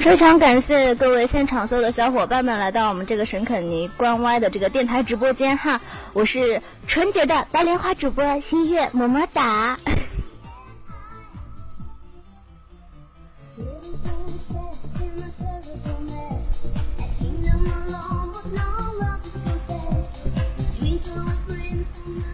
[0.00, 5.78] 非常感谢各位现场所有的小伙伴们来到我们这个沈肯尼关歪的这个电台直播间哈，
[6.14, 9.78] 我是纯洁的白莲花主播新月，么么哒。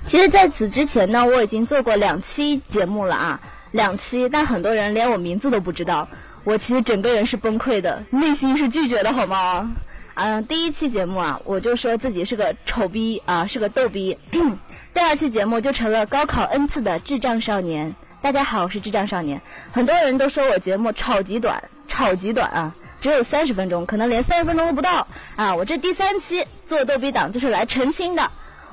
[0.04, 3.40] 其实，在此之前呢，我已经做过两期节目了啊，
[3.72, 6.06] 两期，但很多人连我名字都不知道。
[6.46, 9.68] 我其实整个人是崩溃的，内心是拒绝的，好吗？
[10.14, 14.16] 嗯，第一期节目啊，我就说自己是个丑逼啊，是个逗逼。
[14.94, 17.96] 第二期节目就成了高考 N 次的智障少年。
[18.22, 19.42] 大家好，我是智障少年。
[19.72, 25.52] 很多人都说我节目超级短，超级短啊，只有三十分钟，可能连三十分钟都不到啊。
[25.56, 28.30] 我这第三期做逗逼党就是来澄清的，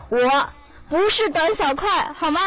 [0.09, 0.19] 我
[0.89, 2.39] 不是短小快，好吗？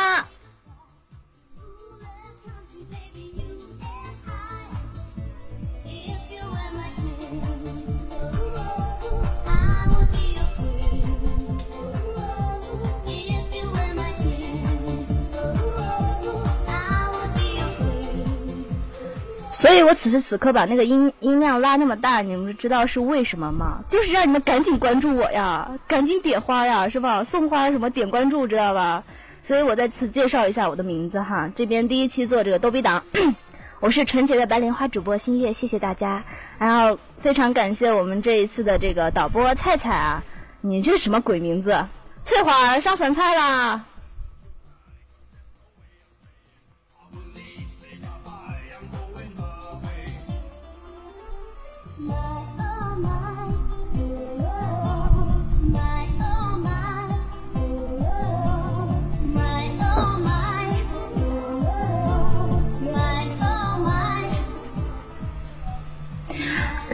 [19.66, 23.80] 所以我此时此刻把那个音音量拉那么大，你们知道是为什么吗？
[23.88, 27.24] 就是让你们赶紧关注我呀，赶紧点花呀，是吧？
[27.24, 29.02] 送花什么点关注，知道吧？
[29.42, 33.02] 所以我再次介绍一下我的名字哈，这边第一期做这个逗比党，
[33.82, 36.22] 我是纯洁的白莲花主播新月，谢谢大家。
[36.58, 40.22] 然后非常感谢我们这一次的这个导播菜菜啊，
[40.60, 41.84] 你这什么鬼名字？
[42.22, 43.84] 翠花上酸菜啦！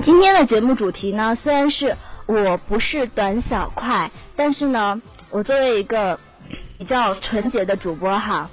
[0.02, 1.96] 今天的节目主题呢，虽然是
[2.26, 6.18] 我不是短小快，但是呢，我作为一个
[6.76, 8.50] 比较纯洁的主播哈，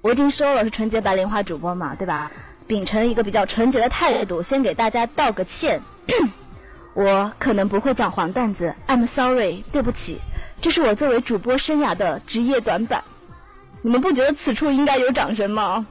[0.00, 2.30] 我已经说了是纯洁白莲花主播嘛，对吧？
[2.68, 5.82] 秉承一个比较纯洁的态度，先给大家道个歉，
[6.94, 10.20] 我可能不会讲黄段子，I'm sorry，对不起，
[10.60, 13.02] 这是我作为主播生涯的职业短板，
[13.82, 15.84] 你们不觉得此处应该有掌声吗？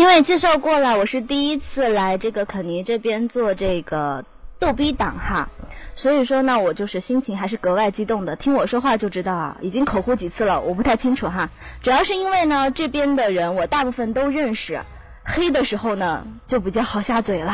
[0.00, 4.24] 因为介绍过了，我是第一次来这个肯尼这边做这个
[4.58, 5.50] 逗逼党哈，
[5.94, 8.34] 所以说呢，我就是心情还是格外激动的。
[8.34, 11.50] 听我说话就知道啊，已经口呼几次了，我不太清楚哈。
[11.82, 14.80] 主要是因为呢，这边的人我大部分都认识，
[15.22, 17.52] 黑的时候呢就比较好下嘴了。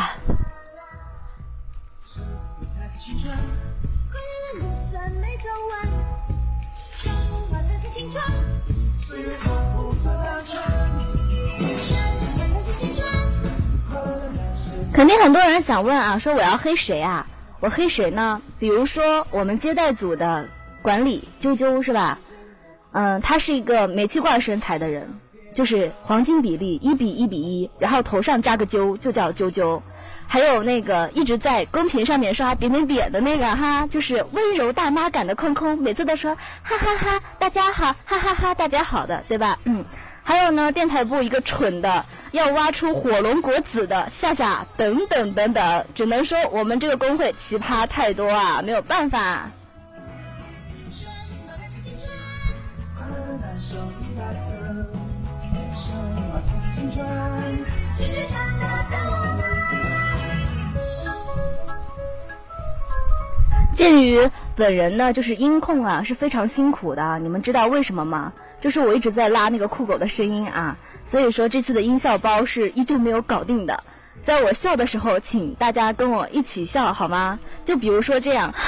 [14.97, 17.27] 肯定很多人想问啊，说我要黑谁啊？
[17.61, 18.41] 我黑谁呢？
[18.59, 20.49] 比如说我们接待组的
[20.81, 22.19] 管理啾啾是吧？
[22.93, 25.21] 嗯，他是一个煤气罐身材的人，
[25.53, 29.83] 就是黄金比例一比一比一，然后头上扎个揪就叫啾啾。
[30.27, 39.59] 还有那个一直在公屏上面刷点点点的那个哈，就是温柔大妈感的空空，每次都说哈哈哈，大家好，哈哈哈，大家好的，对吧？
[39.65, 39.85] 嗯。
[40.29, 49.49] 还有呢，电台部一个蠢的要挖出火龙果籽的夏夏等等等等，只能说我们这个工会奇葩太多啊，没有办法。
[63.73, 68.33] 鉴于本人呢，就是音控啊，是非常辛苦的，你们知道为什么吗？
[68.61, 73.85] 就是我一直在拉那个酷狗的声音啊，所以说这次的音效包是依旧没有搞定的。
[74.23, 77.39] 在我笑的时候，请大家跟我一起笑好吗？
[77.65, 78.53] 就比如说这样。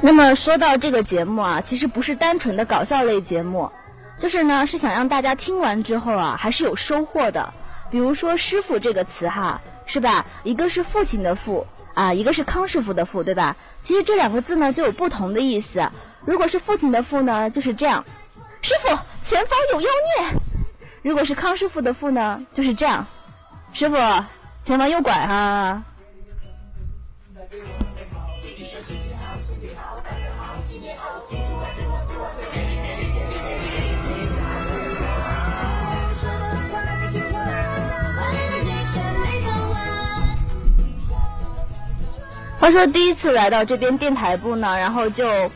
[0.00, 3.70] 那么说到这个节目啊，其实不是单纯的搞笑类节目，
[4.20, 7.52] 就是呢是想让大家听完之后啊，还是有收获的。
[7.90, 10.24] 比如说“师傅”这个词哈，是吧？
[10.44, 13.56] 一个是父亲的父啊，一个是康师傅的傅，对吧？
[13.80, 15.90] 其实这两个字呢就有不同的意思。
[16.24, 18.04] 如果是父亲的父呢，就是这样，
[18.62, 20.40] 师傅，前方有妖孽。
[21.02, 23.06] 如果是康师傅的傅呢，就是这样，
[23.72, 23.96] 师傅，
[24.62, 25.82] 前方右拐哈。
[42.60, 45.50] 话说第一次来到这边电台部呢，然后就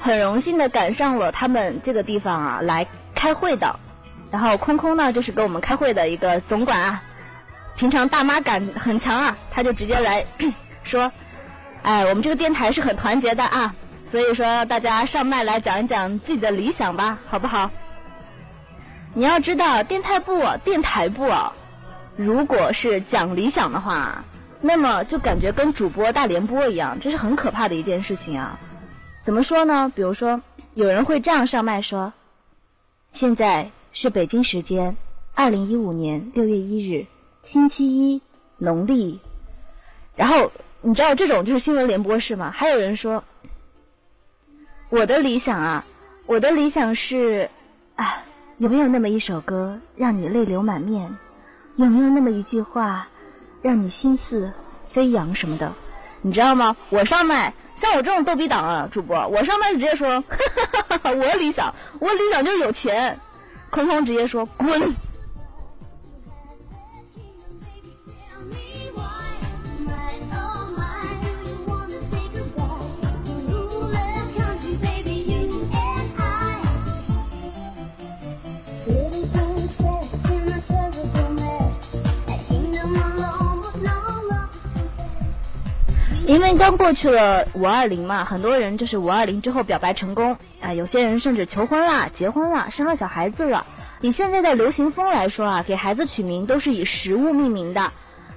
[0.00, 3.78] 很荣幸的赶上了他们这个地方啊来开会的。
[4.30, 7.02] 然后空空呢就是给我们开会的一个总管啊，
[7.76, 10.26] 平常大妈感很强啊，他就直接来
[10.82, 11.10] 说
[11.82, 13.74] ：“哎，我们这个电台是很团结的啊，
[14.04, 17.70] 所以说大家上麦来讲一讲自己的理想吧，好不好？”
[19.14, 21.52] 你要知道，电台部、电台部啊，
[22.16, 24.24] 如果是讲理想的话。
[24.60, 28.58] 那么就感觉跟主播大联播一样，这是很可怕的一件事情啊！
[29.22, 29.92] 怎么说呢？
[29.94, 30.42] 比如说，
[30.74, 32.12] 有人会这样上麦说
[33.10, 34.96] ：“现在是北京时间
[35.34, 37.06] 二零一五年六月一日，
[37.42, 38.22] 星期一，
[38.56, 39.20] 农历。”
[40.16, 40.50] 然后
[40.80, 42.50] 你知道这种就是新闻联播是吗？
[42.50, 43.22] 还有人说
[44.90, 45.84] ：“我的理想啊，
[46.26, 47.48] 我的理想是
[47.94, 48.24] 啊，
[48.58, 51.16] 有没有那么一首歌让你泪流满面？
[51.76, 53.06] 有没有那么一句话？”
[53.62, 54.52] 让你心似
[54.92, 55.72] 飞扬什么的，
[56.22, 56.76] 你知道吗？
[56.90, 60.22] 我上麦，像我这种逗比党啊，主播，我上麦直接说，
[61.02, 63.18] 我理想，我理想就是有钱。
[63.70, 64.96] 空空直接说滚。
[86.28, 93.64] 因为刚过去了五二零嘛，很多人就是五二零之后表白成功啊，有些人甚至求婚啦、结婚啦、生了小孩子了。
[94.02, 97.92] 以现在的流行风来说啊，给孩子取名都是以食物命名的。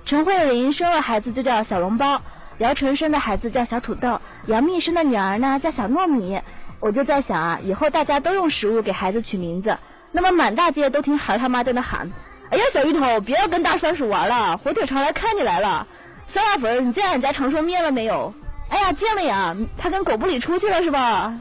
[0.05, 2.21] 陈慧琳生了孩子就叫小笼包，
[2.59, 6.39] 姚晨生的孩子叫小土豆，杨幂生的女儿呢叫小糯米。
[6.79, 9.77] 我就在想啊，以后大家都用食物给孩子取名字，
[10.13, 12.09] 那么满大街都听孩他妈在那喊
[12.51, 15.85] ：“哎呀，小芋头，别要跟大番薯玩了，火腿肠来看你来了。”
[16.31, 18.33] 酸辣粉，你见俺家长寿面了没有？
[18.69, 21.37] 哎呀，见了呀，他跟狗不理出去了是吧？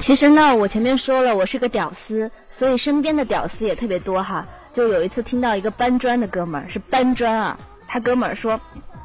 [0.00, 4.44] 其实呢，我前面说了，我是个屌丝，所以身边的屌丝也特别多哈。
[4.76, 7.58] 就有一次听到一个搬砖的哥们儿是搬砖啊，
[7.88, 8.60] 他哥们儿说，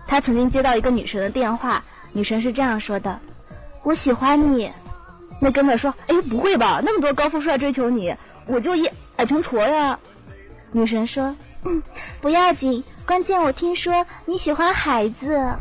[0.05, 1.81] 他曾经接到一个女神的电话，
[2.11, 3.17] 女神是这样说的
[3.83, 4.69] ：“我喜欢你。”
[5.39, 6.81] 那哥们儿说：“哎，不会吧？
[6.83, 8.13] 那么多高富帅追求你，
[8.47, 8.85] 我就一
[9.15, 9.97] 矮穷矬呀。”
[10.73, 11.81] 女神说：“嗯，
[12.19, 15.53] 不要紧，关键我听说你喜欢孩子。”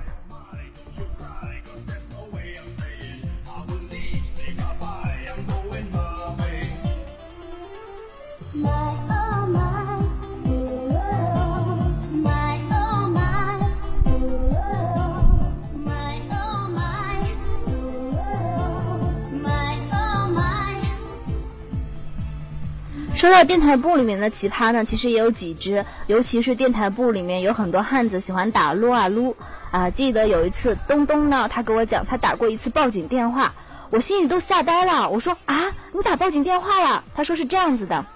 [23.21, 29.37] 说到电台部里面的奇葩呢，其实也有几只，尤其是电台部里面有很多汉子喜欢打撸啊撸
[29.71, 29.91] 啊。
[29.91, 33.53] 记得有一次东东呢，他给我讲他打过一次报警电话，
[33.91, 35.11] 我心里都吓呆了。
[35.11, 37.05] 我说啊，你打报警电话了？
[37.15, 38.07] 他说是这样子的，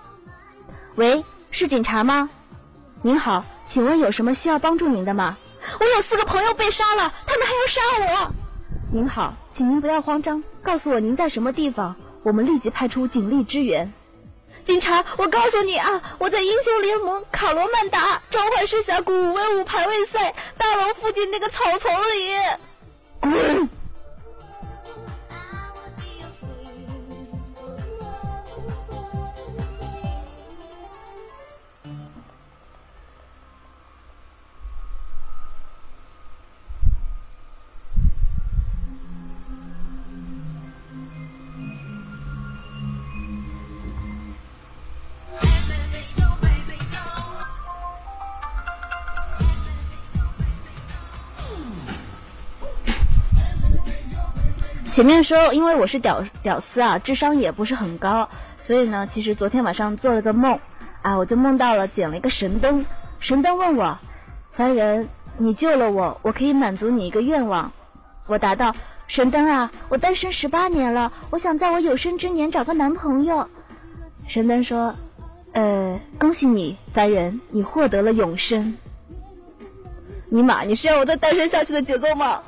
[0.95, 2.31] 喂，是警察吗？
[3.03, 5.37] 您好，请问有什么需要帮助您的吗？
[5.81, 8.33] 我有四个朋友被杀了，他们还要杀我。
[8.91, 13.93] 您好，请您不要慌张，告诉我您在什么地方，我们立即派出警力支援。
[14.65, 22.35] 警察，我告诉你啊，我在英雄联盟卡罗曼达召唤师峡谷五 v 五排位赛大楼附近那个草丛里，
[23.21, 23.69] 滚！
[54.95, 58.29] 前面说，因为我是屌屌丝啊，智商也不是很高，
[58.61, 60.61] 所以呢，其实昨天晚上做了个梦，
[61.03, 62.87] 啊，我就梦到了捡了一个神灯，
[63.19, 63.99] 神灯问我，
[64.53, 67.73] 凡人，你救了我，我可以满足你一个愿望，
[68.29, 68.73] 我答道，
[69.09, 73.49] 神灯啊，我单身十八年了，我想在我有生之年找个男朋友。
[74.29, 74.95] 神灯说
[75.55, 78.79] ：“呃，恭喜你，凡人，你获得了永生。”
[80.31, 82.41] 尼玛，你是要我再单身下去的节奏吗？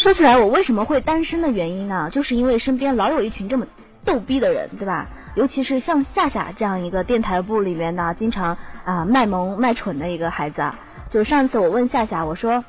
[0.00, 2.08] 说起来，我为什么会单身的原因呢？
[2.10, 3.66] 就是因为身边老有一群这么
[4.02, 5.06] 逗逼的人，对吧？
[5.34, 10.78] 尤其是像夏夏这样一个电台部里面呢，经常啊卖萌卖蠢的一个孩子啊。
[11.10, 12.64] 就上次我问夏夏，我说，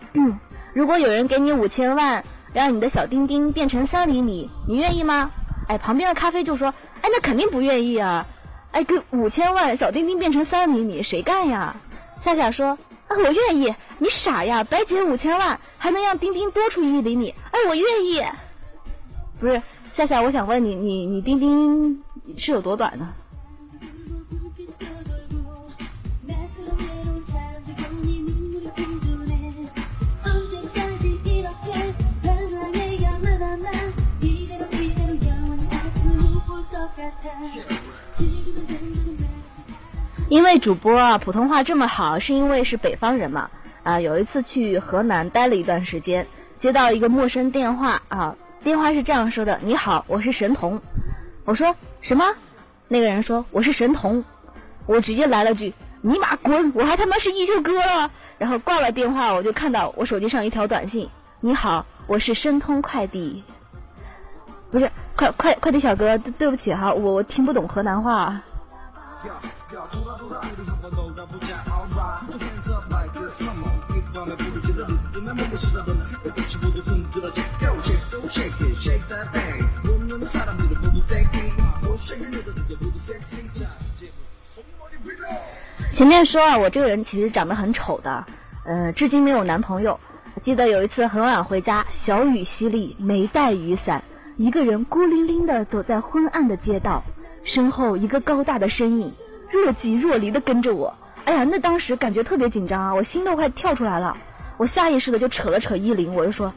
[0.73, 5.31] 如果有人给你五千万，让你的小丁丁变成三厘米，你愿意吗？
[5.69, 8.27] 哎，旁边的咖啡就说，哎，那肯定不愿意啊！
[8.71, 11.77] 哎，给五千万，小丁丁变成三厘米，谁干呀？
[12.17, 12.77] 夏夏说。
[13.17, 14.63] 我愿意，你傻呀！
[14.63, 17.33] 白捡五千万，还能让丁丁多出一厘米？
[17.51, 18.23] 哎，我愿意。
[19.39, 22.03] 不是夏夏，我想问你，你你丁丁
[22.37, 23.09] 是有多短呢？
[40.31, 43.49] 因为主播啊，普通话这么好，是因为是北方人嘛？
[43.83, 48.33] 啊，有一次去河南待了一段时间，接到一个陌生电话啊，
[48.63, 50.81] 电话是这样说的：“你好，我是神童。”
[51.43, 52.23] 我说什么？
[52.87, 54.23] 那个人说我是神童，
[54.85, 56.71] 我直接来了句：“尼玛滚！
[56.75, 57.73] 我还他妈是一休哥。”
[58.39, 61.09] 然后挂了电话，我就看到我手机上一条短信
[61.41, 63.43] ：“你好，我是申通快递。”
[64.71, 68.41] 不是快快快递小哥，对不起哈，我我听不懂河南话。
[85.93, 88.25] 前面说啊，我这个人其实长得很丑的，
[88.65, 89.97] 呃，至今没有男朋友。
[90.41, 94.03] 记得有一次很晚回家，小雨淅沥，没带雨伞，
[94.35, 97.01] 一个人孤零零的走在昏暗的街道，
[97.43, 99.13] 身后一个高大的身影
[99.51, 100.95] 若即若离的跟着我。
[101.25, 104.17] 哎呀，那当时感觉特别紧张啊，我心都快跳出来了。
[104.57, 106.53] 我下意识的就扯了扯衣领，我就说：“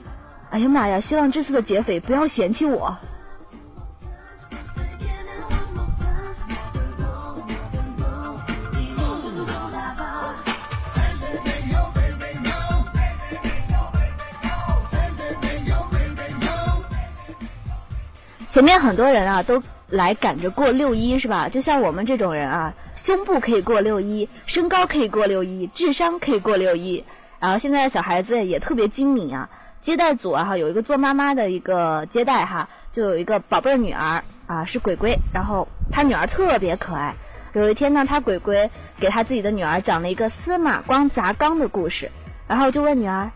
[0.51, 2.97] 哎呀妈呀，希望这次的劫匪不要嫌弃我。”
[18.49, 19.61] 前面很多人啊都
[19.95, 21.49] 来赶着过六一，是吧？
[21.49, 27.05] 就像我们这种人啊，胸部可以过六一，身高可以过六一，智商可以过六一。
[27.39, 29.49] 然后现在的小孩子也特别精明啊，
[29.81, 37.15] 接待组啊有一个做妈妈的一个接待哈，就有一个宝贝儿女儿啊是鬼鬼，然后他女儿特别可爱。
[37.53, 42.11] 有一天呢，他鬼鬼给他自己的女儿讲了一个司马光砸缸的故事，
[42.49, 43.31] 然后就问女儿。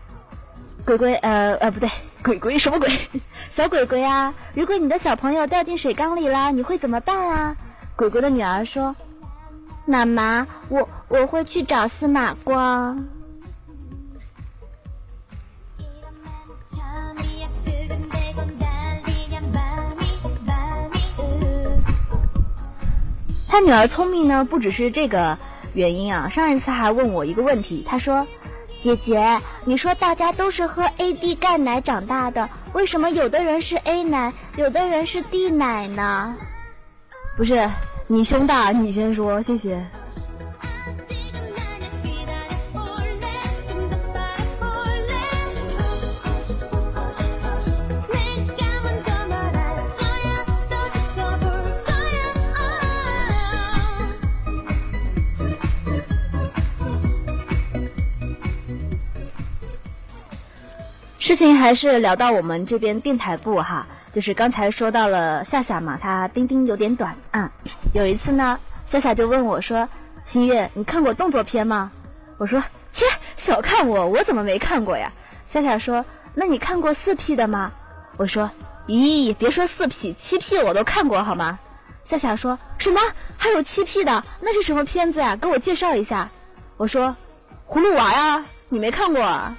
[0.85, 1.89] 鬼鬼，呃呃，不对，
[2.23, 2.89] 鬼鬼什么鬼？
[3.49, 4.33] 小鬼鬼啊！
[4.53, 7.55] 如果你的小朋友掉进水缸里啦，你会怎么办啊？
[7.95, 8.95] 鬼鬼的女儿说
[9.87, 13.07] ：“妈妈，我我会去找司马光。”
[23.47, 25.37] 他女儿聪明呢，不只是这个
[25.73, 26.29] 原因啊。
[26.29, 28.27] 上一次还问我一个问题，他说。
[28.81, 36.35] 姐姐，你说大家都是喝 A D 钙奶长大的，为什么有的人是 A 奶，有的人是 D 奶呢？
[37.37, 37.69] 不是，
[38.07, 39.85] 你胸大，你先说，谢谢。
[61.29, 67.51] 事情还是聊到我们这边电台部哈，就是刚才说到了夏夏嘛，她丁丁有点短啊。
[67.93, 69.87] 有一次呢，夏夏就问我说
[70.25, 71.91] ：“新月，你看过动作片吗？”
[72.39, 73.05] 我说：“切，
[73.35, 75.13] 小看我，我怎么没看过呀？”
[75.45, 77.71] 夏夏说：“那你看过四 P 的吗？”
[78.17, 78.49] 我说
[78.89, 81.59] ：“咦，别说四 P，七 P 我都看过好吗？”
[82.01, 82.99] 夏夏说什么？
[83.37, 84.23] 还有七 P 的？
[84.39, 85.35] 那是什么片子呀？
[85.35, 86.27] 给我介绍一下。
[86.77, 87.15] 我说
[87.69, 89.55] ：“葫芦娃呀，你没看过？”啊？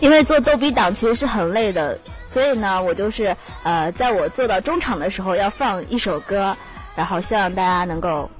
[0.00, 6.56] 因为做逗比党其实是很累的，所以呢，我就是呃，在我做到中场的时候要放一首歌，
[6.94, 8.30] 然后希望大家能够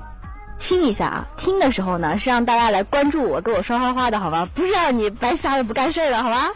[0.58, 1.26] 听一下啊。
[1.36, 4.48] 听的时候呢，是让大家来关注我，给我刷花花的好吗？
[4.54, 6.48] 不是让你白瞎了不干事的好吗？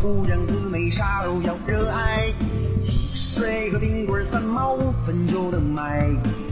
[0.00, 2.32] 姑娘姊妹啥都要热爱，
[2.80, 6.08] 汽水和冰棍三毛五分就能买。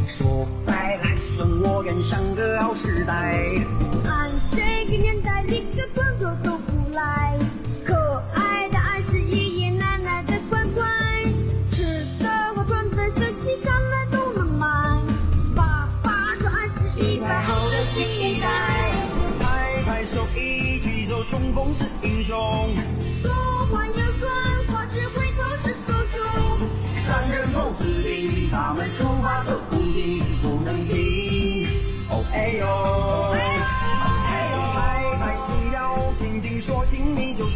[0.09, 3.65] 说白了，还算我赶上个好时代。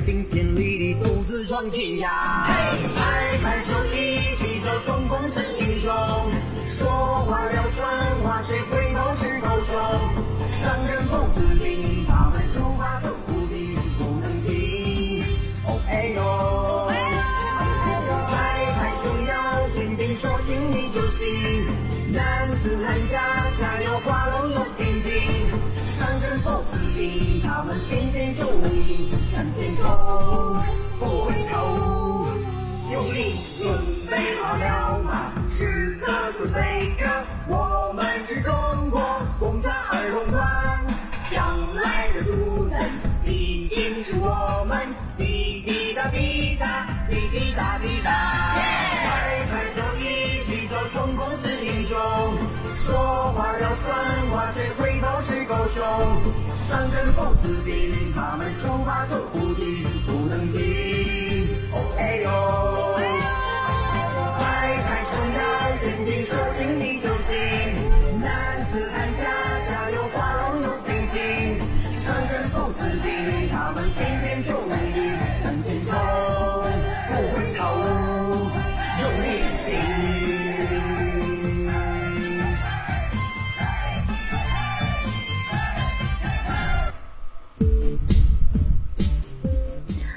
[0.00, 2.08] 顶天立地，独自闯天涯。
[2.46, 2.52] 嘿，
[2.94, 5.90] 拍拍手，一起走，冲锋是英雄。
[6.70, 6.88] 说
[7.26, 9.76] 话要算话，谁回头是狗熊。
[10.60, 15.24] 商人不自定，他们出发就不定，不能停。
[15.64, 16.88] 哦哎呦，
[18.30, 18.34] 拍
[18.78, 21.66] 拍手要坚定，说行你就行。
[22.12, 25.12] 男子汉家家有花龙有边境，
[25.96, 29.84] 上阵不自定，他们并肩就能赢，向前冲，
[30.98, 32.26] 不回头，
[32.90, 33.68] 用力准
[34.10, 35.30] 备好了吗？
[35.50, 37.04] 时刻准备着，
[52.86, 52.94] 说
[53.32, 55.82] 话要算话，谁回头谁狗熊。
[56.68, 61.48] 上阵父子兵，他们出发就不停，不能停。
[61.72, 62.30] 哦哎呦，
[64.38, 65.40] 拍拍手要
[65.82, 67.34] 坚定，说行你就行。
[68.22, 69.22] 男子汉家
[69.68, 71.58] 家有花龙有兵精，
[71.98, 74.54] 上阵父子兵，他们并肩就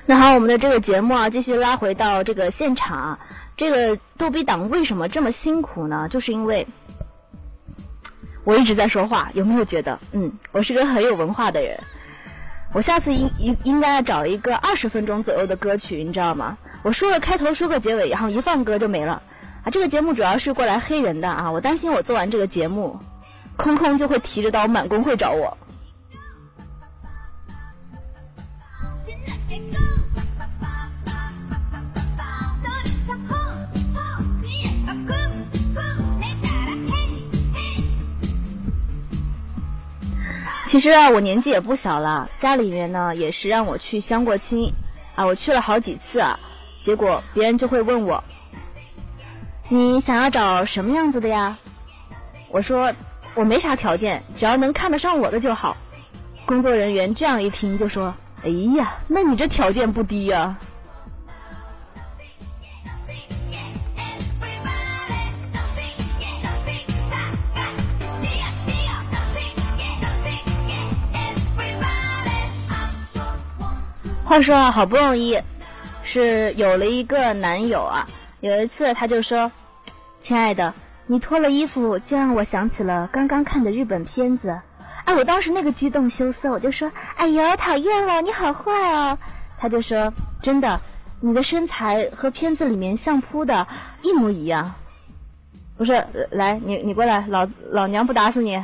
[0.09, 3.19] 那好，我们的这个节目啊，继续拉回到这个现场。
[3.55, 6.07] 这个逗比党为什么这么辛苦呢？
[6.09, 6.65] 就是因为
[8.43, 9.99] 我一直在说话，有没有觉得？
[10.11, 11.79] 嗯，我是个很有文化的人。
[12.73, 16.57] 我下次应应应该找一个二十分钟左右的歌曲，你知道吗？
[16.81, 19.21] 我说个开头，说个结尾，然后一放歌就没了。
[19.63, 22.99] 啊，这个节目主要是过来黑人的啊，我担心我做完这个节目，
[23.57, 25.55] 空空就会提着刀满工会找我。
[40.69, 44.71] 其实啊，我年纪也不小了，家里面呢也是让我去相过亲，
[45.15, 46.39] 啊，我去了好几次啊，
[46.79, 48.23] 结果别人就会问我，
[49.67, 51.58] 你想要找什么样子的呀？
[52.49, 52.93] 我说
[53.34, 55.75] 我没啥条件，只要能看得上我的就好。
[56.45, 60.55] 工作人员这样一听就说，哎呀，那你这条件不低呀。
[74.29, 75.41] 话说啊，好不容易
[76.03, 78.07] 是有了一个男友啊。
[78.41, 79.51] 有一次他就说
[80.21, 80.71] ：“亲爱的，
[81.07, 84.61] 你脱了衣服，就让我想起了刚刚看的日本片子。”
[85.05, 89.17] 哎，我当时那个激动羞涩，我就说：“哎呦，讨厌了，你好坏哦。”
[89.57, 90.13] 他就说
[90.43, 90.79] ：“真的，
[91.21, 93.67] 你的身材和片子里面相扑的
[94.03, 94.75] 一模一样。”
[95.75, 98.63] 不是，来，你你过来，老老娘不打死你。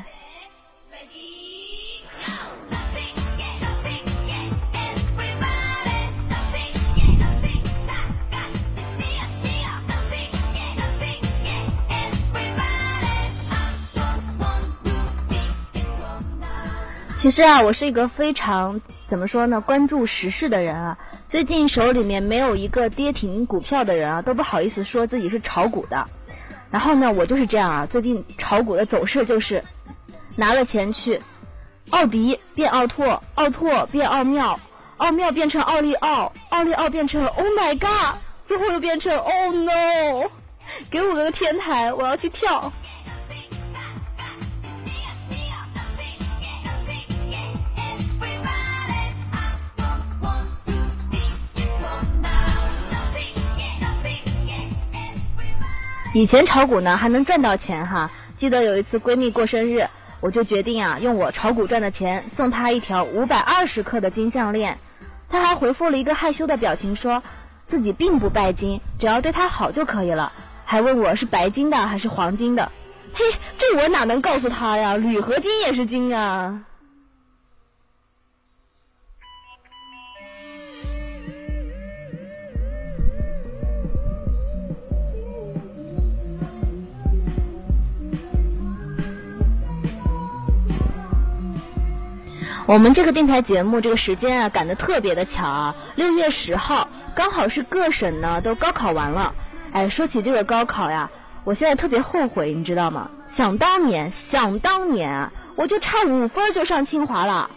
[17.25, 20.99] 其实啊，我是一个非常怎么说呢，关注时事的人啊。
[21.27, 26.05] 最近手里面没有一个跌停股票的人啊，都不好意思说自己是炒股的。
[26.69, 27.87] 然后呢，我就是这样啊。
[27.87, 29.63] 最近炒股的走势就是，
[30.35, 31.19] 拿了钱去，
[31.89, 34.59] 奥迪变奥拓，奥拓变奥妙，
[34.97, 40.29] 奥妙变成奥利奥，奥利奥变成 Oh my God，最后又变成 Oh no，
[40.91, 42.71] 给我个天台，我要去跳。
[56.15, 59.89] 以前炒股呢还能赚到钱哈，记得有一次闺蜜过生日，
[60.21, 64.77] 我就决定啊用我炒股赚的钱送她一条五百二十克的金项链，
[65.27, 67.21] 她还回复了一个害羞的表情，说
[67.65, 70.31] 自己并不拜金，只要对她好就可以了，
[70.63, 72.71] 还问我是白金的还是黄金的，
[73.13, 73.25] 嘿，
[73.57, 74.95] 这我哪能告诉她呀？
[74.95, 76.61] 铝合金也是金啊。
[92.67, 99.35] 我们这个电台节目这个时间啊赶得特别的巧啊，六月十号刚好是各省呢都高考完了。
[99.71, 101.11] 哎，说起这个高考呀，
[101.43, 103.11] 我现在特别后悔，你知道吗？
[103.27, 107.51] 想当年，想当年啊，我就差五分就上清华了。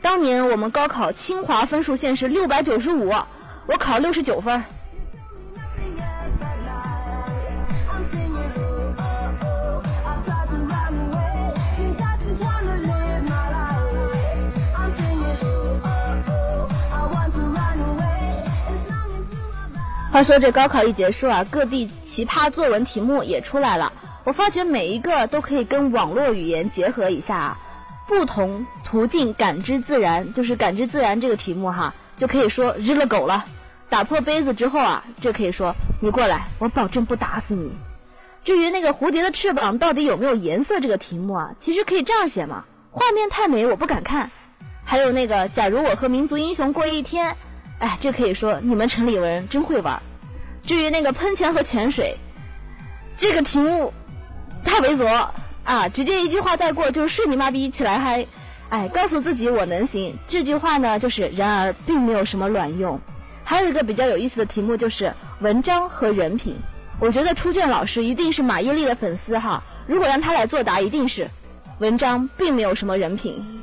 [0.00, 3.12] 当年我们高考清华分数线是六百九十五，
[3.66, 4.64] 我考六十九分。
[20.12, 23.94] 话说这高考一结束啊，各地奇葩作文题目也出来了。
[24.24, 27.58] 我发觉每一个都可以跟网络语言结合一下啊，
[28.06, 33.46] 不同途径感知自然，就是感知自然这个题目哈，就可以说日了狗了。
[33.88, 37.72] 打破杯子之后啊，这可以说你过来，我保证不打死你。
[38.44, 44.30] 至于那个蝴蝶的翅膀到底有没有颜色这个题目啊，其实可以这样写嘛，画面太美我不敢看。
[44.84, 47.34] 还有那个假如我和民族英雄过一天。
[47.82, 50.00] 哎，这可以说你们城里人真会玩。
[50.62, 52.16] 至于那个喷泉和泉水，
[53.16, 53.92] 这个题目
[54.64, 55.28] 太猥琐
[55.64, 55.88] 啊！
[55.88, 58.24] 直接一句话带过，就是睡你妈逼起来嗨！
[58.68, 60.16] 哎，告诉自己我能行。
[60.28, 63.00] 这句话呢，就是然而并没有什么卵用。
[63.42, 66.54] 还有一个比较有意思的题目就是文章和人品。
[67.00, 69.60] 我觉得出卷老师一定是马伊琍的粉丝哈。
[69.88, 71.28] 如果让他来作答，一定是
[71.80, 73.61] 文章并没有什么人品。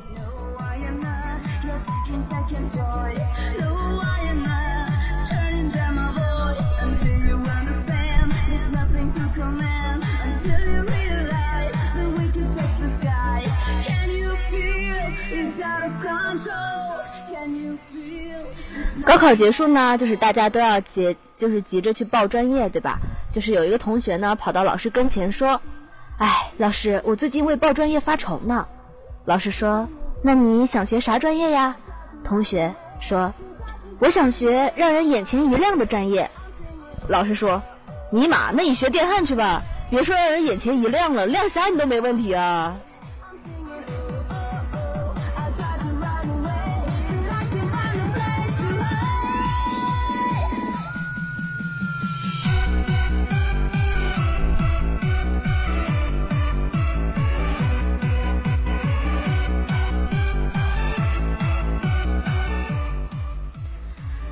[19.06, 23.00] 高考结束呢，就是大家都要急，就是急着去报专业，对吧？
[23.34, 25.62] 就是有一个同学呢，跑到老师跟前说
[26.18, 28.68] ：“哎，老师，我最近为报专业发愁呢。”
[29.26, 29.90] 老师说
[30.22, 31.76] ：“那你想学啥专业呀？”
[32.24, 33.34] 同学说
[34.00, 36.30] ：“我想学让人眼前一亮的专业。”
[37.08, 37.62] 老师说
[38.12, 42.76] ：“尼玛，那你学电焊去吧，别说让人眼前一亮了，亮瞎你都没问题啊。”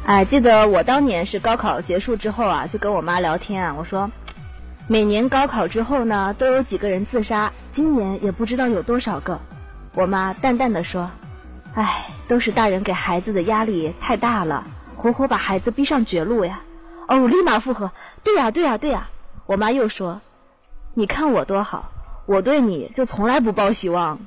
[0.08, 4.10] 哎，记得我当年是高考结束之后啊，就跟我妈聊天啊，我说，
[4.88, 9.38] 每年高考之后呢，都有几个人自杀，今年也不知道有多少个。
[9.96, 11.12] 我妈淡淡的说，
[11.76, 14.64] 哎，都是大人给孩子的压力太大了，
[14.96, 16.62] 活活把孩子逼上绝路呀。
[17.10, 17.92] 哦，我立马附和，
[18.24, 19.10] 对呀，对呀，对呀。
[19.46, 20.22] 我妈又说，
[20.94, 21.92] 你看我多好，
[22.26, 24.20] 我对你就从来不抱希望。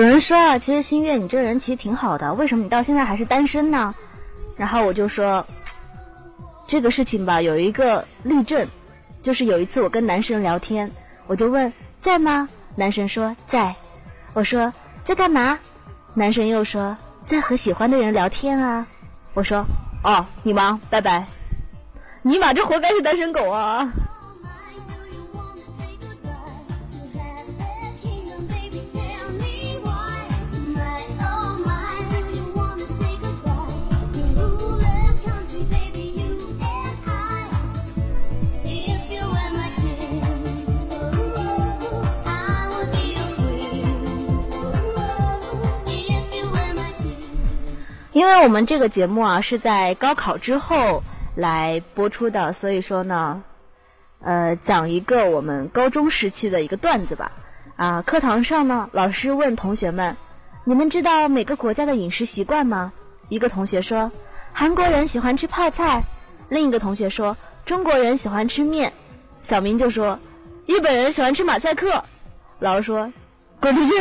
[0.00, 3.94] 有人说啊，其实新月你这个人其实挺好的，为什么你到现在还是单身呢？
[4.56, 5.46] 然后我就说，
[6.66, 8.66] 这个事情吧，有一个例证，
[9.20, 10.90] 就是有一次我跟男生聊天，
[11.26, 12.48] 我就问在吗？
[12.76, 13.76] 男生说在，
[14.32, 14.72] 我说
[15.04, 15.58] 在干嘛？
[16.14, 18.86] 男生又说在和喜欢的人聊天啊。
[19.34, 19.66] 我说
[20.02, 21.26] 哦，你忙，拜拜。
[22.22, 23.92] 尼玛，这活该是单身狗啊！
[48.20, 51.02] 因为我们这个节目啊是在高考之后
[51.34, 53.42] 来播出的，所以说呢，
[54.20, 57.32] 呃，讲一个我们高中时期的一个段子吧。
[57.76, 60.18] 啊，课堂上呢，老师问同学们
[60.64, 62.92] ：“你们知道每个国家的饮食习惯吗？”
[63.30, 64.12] 一个同学说
[64.52, 66.02] ：“韩国人喜欢吃泡菜。”
[66.50, 68.92] 另一个同学说：“中国人喜欢吃面。”
[69.40, 70.18] 小明就说
[70.68, 72.04] ：“日本人喜欢吃马赛克。”
[72.60, 73.10] 老师说
[73.62, 73.92] ：“滚出去！”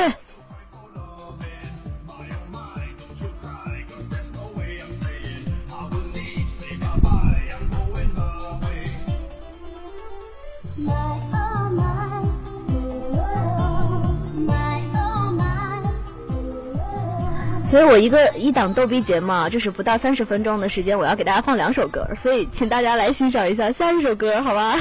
[17.69, 24.75] 所以我一个一档逗逼节目啊，就是不到三十分钟的时间，我要给大家放两首歌，所以请大家来欣赏一下下一首歌，好吧？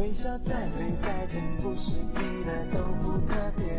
[0.00, 3.66] 微笑再美再甜，不是你的都不特别。
[3.66, 3.76] 眼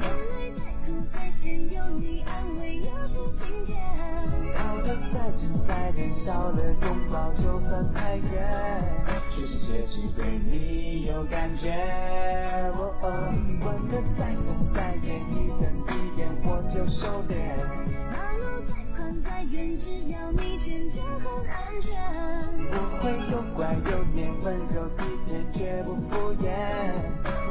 [0.00, 3.78] 泪再苦再咸，有你安慰又是晴天。
[4.54, 9.04] 靠得再近再点，少了拥抱就算太远。
[9.30, 11.70] 全世界只对你有感觉。
[12.78, 13.06] 哦哦，
[13.60, 17.89] 吻得再疯再艳，一瞪一眼我就收敛。
[19.78, 21.92] 只要你牵就很安全。
[22.72, 23.58] 我会又乖
[23.90, 26.44] 又黏，温柔体贴绝不敷衍。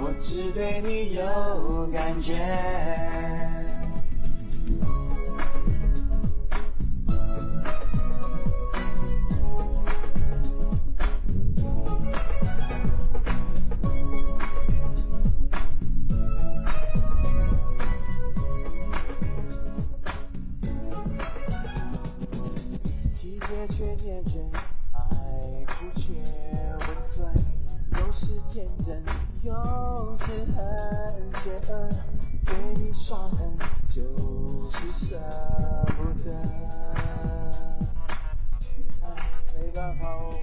[0.02, 2.36] 我只对你有感觉。
[24.93, 24.99] 爱
[25.65, 26.13] 不缺
[26.80, 27.34] 温存，
[27.99, 29.04] 有时天真，
[29.43, 31.89] 有时很邪恶。
[32.45, 33.56] 给你耍狠，
[33.88, 34.02] 就
[34.71, 35.19] 是舍
[35.97, 36.32] 不得。
[39.54, 40.34] 没办法哦。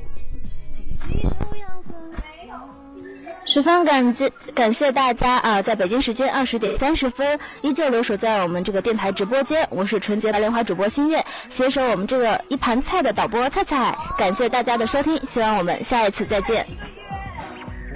[3.48, 9.66] 十分感谢感谢大家啊，在北京时间二十点三十分，依旧留守在我们这个电台直播间。
[9.70, 13.96] 我是纯洁白莲花主播心月，携手我们这个一盘菜的导播菜菜。
[14.18, 16.66] 感谢大家的收听，希望我们下一次再见。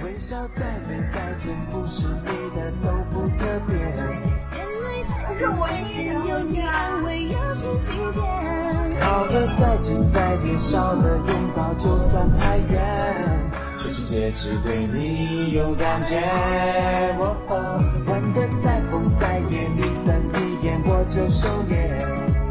[0.03, 3.75] 微笑再美再甜，不是你的都不特别。
[4.57, 5.13] 眼泪再
[5.45, 7.20] 苦再咸，有你安慰。
[9.01, 12.81] 靠的再近再贴，少了拥抱就算太远。
[13.77, 16.17] 全世界只对你有感觉。
[17.19, 21.75] 哦哦，玩的再疯再野，你瞪一眼我就收敛。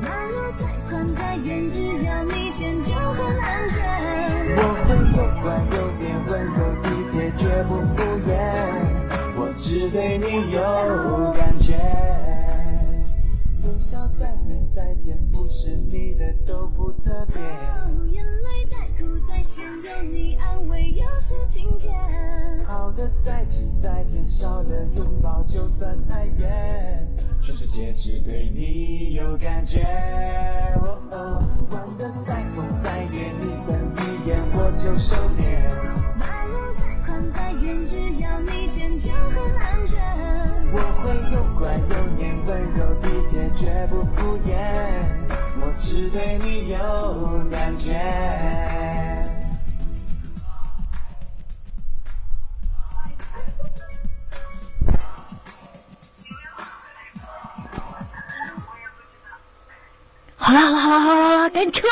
[0.03, 3.79] 马路再宽再远，只要你牵就很安全。
[4.59, 5.47] 我会又乖
[5.79, 7.97] 又黏，温柔体贴，绝不敷
[8.29, 8.31] 衍。
[9.39, 10.61] 我只对你有
[11.33, 11.40] 感。
[13.91, 17.43] 笑笑再美再甜，不是你的都不特别。
[18.13, 21.93] 眼泪再苦再咸，有你安慰又是晴天。
[22.69, 27.05] 好的再近再甜，少了拥抱就算太远。
[27.43, 29.83] 全世界只对你有感觉。
[30.77, 36.70] 哦哦，玩的再疯再野，你瞪一眼我就收敛。
[37.33, 40.01] 再远，只要你牵就很安全。
[40.73, 44.49] 我会又乖又黏，温柔体贴，绝不敷衍。
[45.61, 46.79] 我只对你有
[47.51, 47.89] 感觉。
[60.37, 61.91] 好了好了好了好了好了，赶紧撤吧。